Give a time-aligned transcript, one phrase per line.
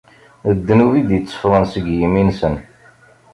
[0.55, 2.55] D ddnub i d-itteffɣen seg yimi-nsen.